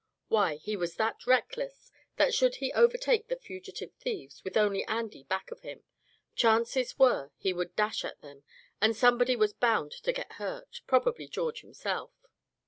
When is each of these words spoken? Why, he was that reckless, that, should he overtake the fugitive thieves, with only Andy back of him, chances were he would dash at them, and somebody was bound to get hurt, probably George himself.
Why, 0.29 0.55
he 0.55 0.75
was 0.75 0.95
that 0.95 1.27
reckless, 1.27 1.91
that, 2.15 2.33
should 2.33 2.55
he 2.55 2.73
overtake 2.73 3.27
the 3.27 3.35
fugitive 3.35 3.93
thieves, 3.93 4.43
with 4.43 4.57
only 4.57 4.83
Andy 4.85 5.21
back 5.25 5.51
of 5.51 5.59
him, 5.61 5.83
chances 6.33 6.97
were 6.97 7.29
he 7.37 7.53
would 7.53 7.75
dash 7.75 8.03
at 8.03 8.19
them, 8.21 8.41
and 8.81 8.95
somebody 8.97 9.35
was 9.35 9.53
bound 9.53 9.91
to 9.91 10.11
get 10.11 10.33
hurt, 10.41 10.81
probably 10.87 11.27
George 11.27 11.61
himself. 11.61 12.15